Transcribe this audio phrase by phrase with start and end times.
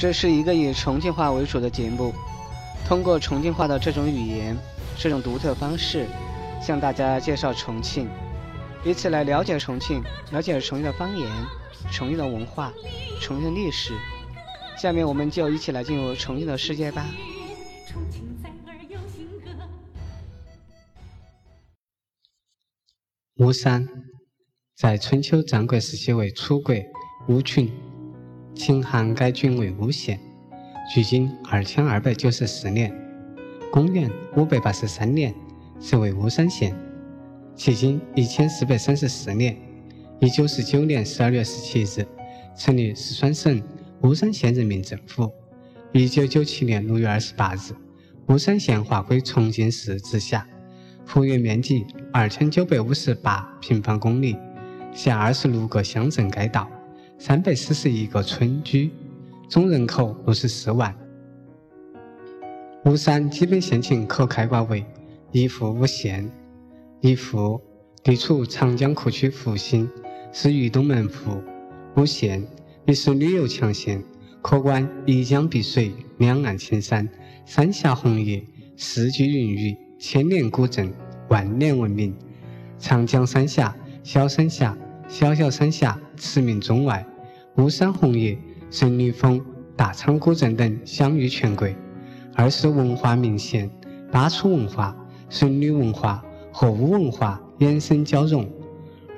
[0.00, 2.14] 这是一个以重庆话为主的节目，
[2.86, 4.56] 通过重庆话的这种语言、
[4.96, 6.06] 这种独特方式，
[6.58, 8.08] 向大家介绍重庆，
[8.82, 10.02] 以此来了解重庆，
[10.32, 11.30] 了解重庆的方言、
[11.92, 12.72] 重庆的文化、
[13.20, 13.92] 重庆的历史。
[14.78, 17.04] 下面我们就一起来进入重庆的世界吧。
[23.36, 23.86] 巫山
[24.74, 26.74] 在春秋战国时期为楚国
[27.28, 27.70] 巫群，
[28.54, 30.20] 秦汉改郡为巫县，
[30.92, 32.92] 距今二千二百九十四年。
[33.72, 35.34] 公元五百八十三年
[35.80, 36.74] 设为巫山县，
[37.56, 39.56] 迄今一千四百三十四年。
[40.20, 42.06] 一九四九年十二月十七日
[42.56, 43.62] 成立四川省。
[44.02, 45.30] 巫山县人民政府，
[45.92, 47.74] 一九九七年六月二十八日，
[48.28, 50.46] 巫山县划归重庆市直辖，
[51.04, 54.36] 幅员面积二千九百五十八平方公里，
[54.94, 56.66] 辖二十六个乡镇街道，
[57.22, 58.90] 三百四十一个村居，
[59.46, 60.96] 总人口六十四万。
[62.86, 64.82] 巫山基本县情可概括为
[65.30, 66.26] 一户五县。
[67.02, 67.60] 一户
[68.02, 69.86] 地处长江库区复兴，
[70.32, 71.42] 是渝东门户。
[71.94, 72.42] 五县。
[72.86, 74.02] 也是旅游强县，
[74.40, 77.06] 可观一江碧水，两岸青山，
[77.44, 78.42] 三峡红叶，
[78.78, 80.90] 四季云雨，千年古镇，
[81.28, 82.16] 万年文明。
[82.78, 87.06] 长江三峡、小三峡、小小三峡驰名中外，
[87.56, 88.38] 巫山红叶、
[88.70, 89.44] 神女峰、
[89.76, 91.68] 大昌古镇等享誉全国。
[92.34, 93.68] 二是文化名县，
[94.10, 94.96] 巴楚文化、
[95.28, 98.48] 神女文化和巫文化衍生交融。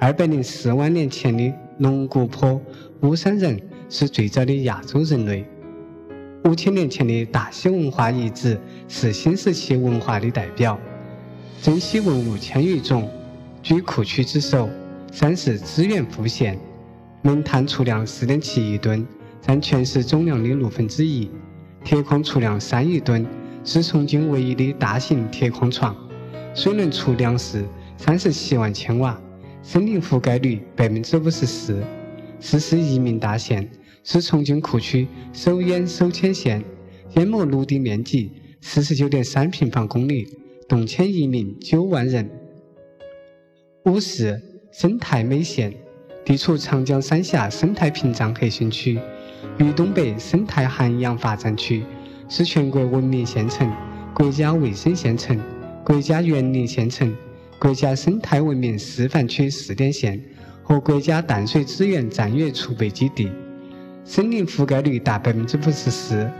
[0.00, 2.60] 二百零四万年前的龙骨坡。
[3.02, 5.44] 巫山人是最早的亚洲人类。
[6.44, 10.78] 五千年前的大溪文化遗址是新石器文化的代表。
[11.60, 13.08] 珍稀文物千余种，
[13.62, 14.68] 居库区之首。
[15.12, 16.58] 三是资源富县，
[17.24, 19.06] 煤炭储量四点七亿吨，
[19.40, 21.30] 占全市总量的六分之一。
[21.84, 23.24] 铁矿储量三亿吨，
[23.64, 25.96] 是重庆唯一的大型铁矿床。
[26.52, 27.64] 水能储粮食
[27.96, 29.20] 三十七万千瓦，
[29.62, 31.80] 森林覆盖率百分之五十四。
[32.40, 33.70] 四是移民大县，
[34.02, 36.64] 是重庆库区首淹首迁县，
[37.14, 40.26] 淹没陆地面积四十九点三平方公里，
[40.68, 42.28] 动迁移民九万人。
[43.84, 44.40] 五是
[44.72, 45.72] 生态美县，
[46.24, 48.98] 地处长江三峡生态屏障核心区，
[49.58, 51.84] 渝东北生态涵养发展区，
[52.28, 53.70] 是全国文明县城、
[54.14, 55.38] 国家卫生县城、
[55.84, 57.14] 国家园林县城、
[57.58, 60.20] 国家生态文明示范区试点县。
[60.64, 63.28] 和国家淡水资源战略储备基地，
[64.04, 66.30] 森林覆盖率达百分之五十四，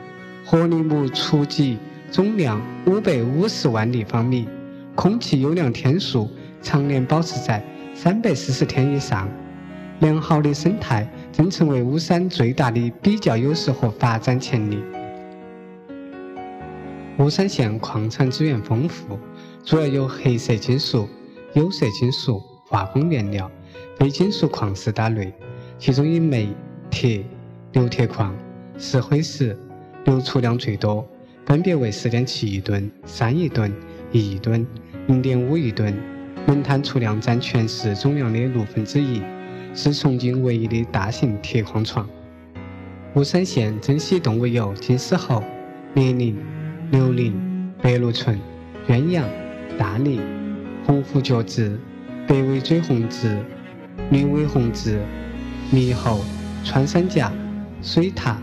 [0.47, 1.76] 活林木储集
[2.09, 4.47] 总量五百五十万立方米，
[4.94, 6.31] 空气优良天数
[6.62, 7.62] 常年保持在
[7.94, 9.28] 三百四十天以上。
[10.02, 14.82] 良好的生态正成为巫山最大的比较优势和发展潜力。
[17.18, 19.16] 巫山县矿产资源丰富，
[19.64, 21.08] 主要有黑色金属、
[21.52, 23.48] 有色金属、化工原料。
[23.96, 25.32] 非金属矿石大类，
[25.78, 26.48] 其中以煤、
[26.90, 27.24] 铁、
[27.70, 28.34] 硫铁矿、
[28.76, 29.56] 石灰石
[30.04, 31.06] 流出量最多，
[31.46, 33.72] 分别为四点七亿吨、三亿吨、
[34.10, 34.66] 一亿吨、
[35.06, 35.96] 零点五亿吨。
[36.44, 39.22] 煤炭储量占全市总量的六分之一，
[39.74, 42.08] 是重庆唯一的大型铁矿床。
[43.14, 45.42] 巫山县珍稀动物有金丝猴、
[45.94, 46.36] 鬣羚、
[46.90, 47.34] 刘羚、
[47.80, 48.38] 白鹿纯、
[48.88, 49.24] 鸳鸯、
[49.78, 50.20] 大鲵、
[50.86, 51.76] 红腹角雉、
[52.26, 53.36] 北尾嘴红雉。
[54.10, 54.96] 绿尾红雉、
[55.70, 56.24] 猕猴、
[56.64, 57.30] 穿山甲、
[57.82, 58.36] 水獭、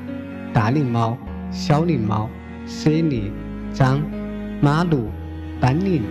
[0.53, 1.17] 大灵猫、
[1.51, 2.29] 小灵猫、
[2.67, 3.31] 猞猁、
[3.73, 3.99] 獐、
[4.61, 5.07] 马鹿、
[5.59, 6.03] 斑羚、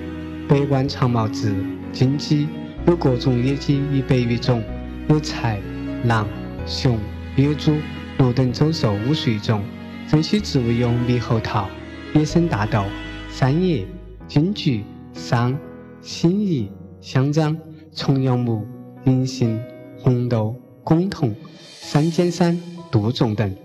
[0.48, 1.54] 北冠长毛雉、
[1.92, 2.48] 金鸡，
[2.86, 4.62] 有各种野鸡一百余种，
[5.08, 5.58] 有豺、
[6.04, 6.28] 狼、
[6.66, 6.98] 熊、
[7.34, 7.76] 野猪、
[8.19, 9.62] 鹿等走兽五十余种。
[10.06, 11.69] 珍稀植物有猕猴桃、
[12.14, 12.84] 野生大豆、
[13.30, 13.86] 山野、
[14.26, 14.82] 金桔、
[15.12, 15.58] 桑、
[16.00, 16.70] 辛夷、
[17.00, 17.56] 香樟、
[17.94, 18.66] 重阳木。
[19.04, 19.58] 银杏、
[19.97, 20.54] 红豆、
[20.84, 22.60] 拱桐、三尖杉、
[22.91, 23.56] 杜仲等。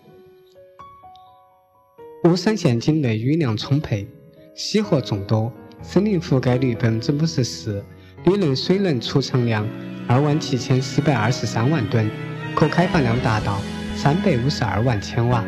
[2.23, 4.07] 巫山县境内雨量充沛，
[4.55, 5.51] 溪河众多，
[5.81, 7.83] 森林覆盖率百分之五十四，
[8.23, 9.67] 理论水能储藏量
[10.07, 12.09] 二万七千四百二十三万吨，
[12.55, 13.59] 可开发量达到
[13.95, 15.43] 三百五十二万千瓦。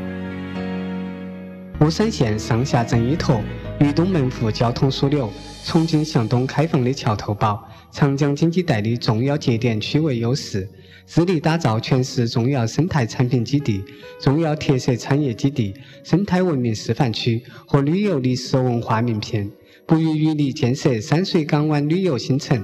[1.82, 3.42] 巫山县上下镇依托
[3.80, 5.30] 渝东门户交通枢纽，
[5.66, 7.68] 重庆向东开放的桥头堡。
[7.92, 10.68] 长江经济带的重要节点区位优势，
[11.06, 13.84] 致力打造全市重要生态产品基地、
[14.20, 15.74] 重要特色产业基地、
[16.04, 19.50] 生态文明示范区和旅游历史文化名片，
[19.86, 22.62] 不遗余力建设山水港湾旅游新城、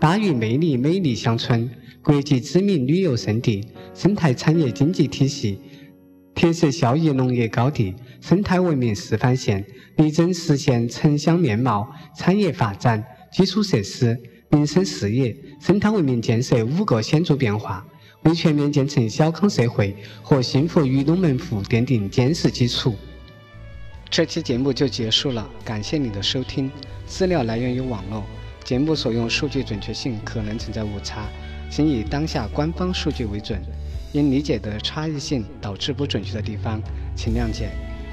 [0.00, 1.70] 巴渝魅力美丽乡村、
[2.02, 5.60] 国际知名旅游胜地、生态产业经济体系、
[6.34, 9.62] 特色效益农业高地、生态文明示范县，
[9.98, 11.86] 力争实现城乡面貌、
[12.16, 14.18] 产业发展、基础设施、
[14.48, 17.86] 民生事业、生态文明建设五个显著变化，
[18.22, 22.94] 为全面建成小康社会和幸福渔东门户奠定坚实基础。
[24.08, 26.70] 这期节目就结束了，感谢你的收听。
[27.06, 28.24] 资料来源于网络，
[28.64, 31.22] 节目所用数据准确性可能存在误差，
[31.70, 33.60] 请以当下官方数据为准。
[34.12, 36.82] 因理解的差异性导致不准确的地方，
[37.14, 37.70] 请谅解。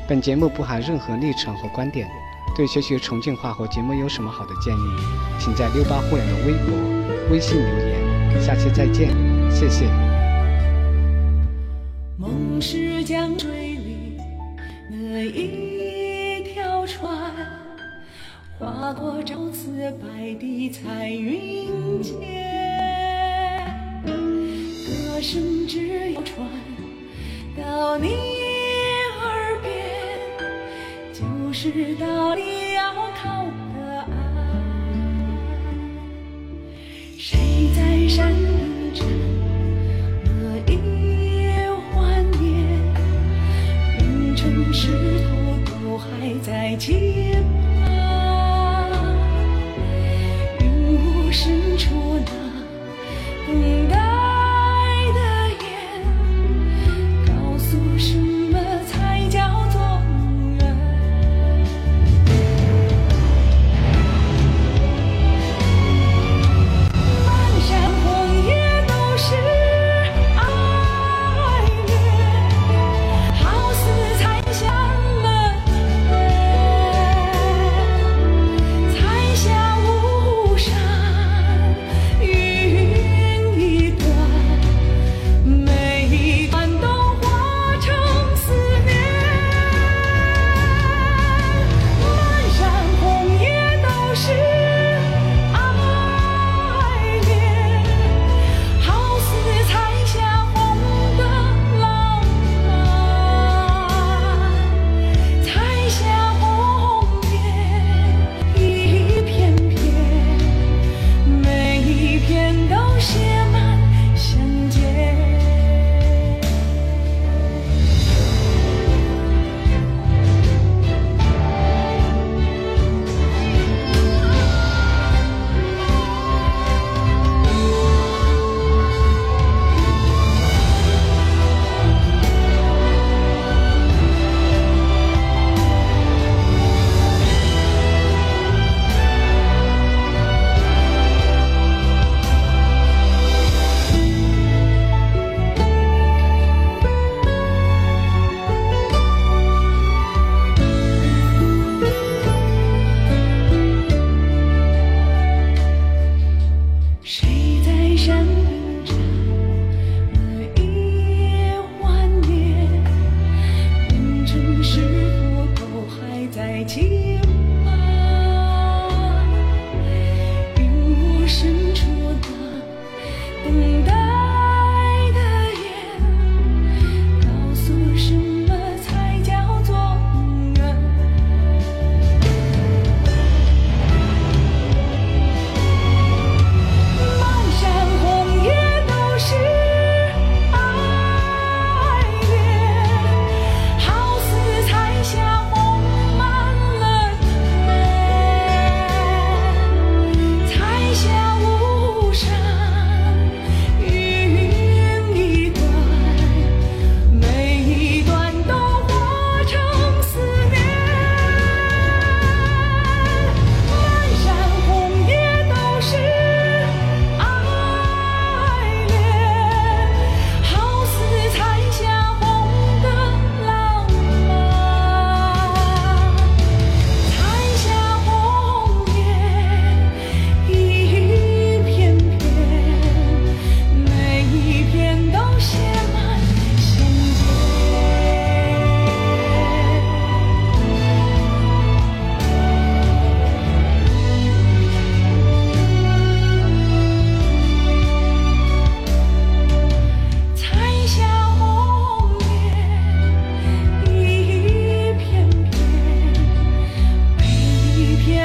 [0.07, 2.07] 本节目不含任何立场和观点。
[2.55, 4.79] 对学习重庆话和节目有什么好的建议，
[5.39, 6.77] 请在六八互联的微博、
[7.31, 8.41] 微信留言。
[8.41, 9.09] 下期再见，
[9.51, 9.85] 谢谢。
[12.15, 13.56] 梦是江水
[18.59, 19.69] 划过朝辞
[20.01, 22.15] 白帝彩云间
[24.03, 26.39] 歌声只有传
[27.55, 28.15] 到你
[29.21, 29.71] 耳边
[31.13, 33.45] 就是到你要靠
[33.75, 34.09] 的岸
[37.15, 38.49] 谁在山的
[38.95, 39.05] 这
[40.25, 41.47] 那一
[41.91, 42.41] 环边
[43.99, 44.87] 立成石
[45.19, 45.29] 头
[45.69, 47.06] 都还在记
[53.47, 53.76] you.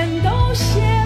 [0.03, 1.02] 全都写。